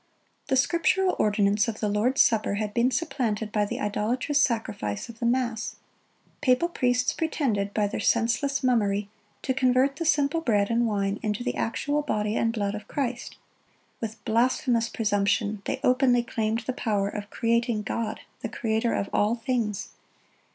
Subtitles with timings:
[0.45, 5.09] (93) The scriptural ordinance of the Lord's supper had been supplanted by the idolatrous sacrifice
[5.09, 5.75] of the mass.
[6.41, 9.09] Papal priests pretended, by their senseless mummery,
[9.43, 13.37] to convert the simple bread and wine into the actual "body and blood of Christ."(94)
[14.01, 19.35] With blasphemous presumption, they openly claimed the power of creating God, the Creator of all
[19.35, 19.89] things.